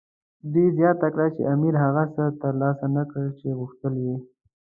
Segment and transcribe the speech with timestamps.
[0.51, 4.15] دوی زیاته کړه چې امیر هغه څه ترلاسه نه کړل چې غوښتل یې.